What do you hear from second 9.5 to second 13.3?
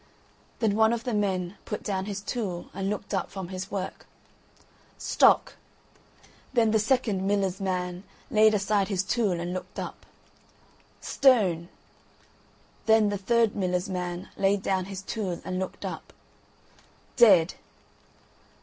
looked up, "Stone!" Then the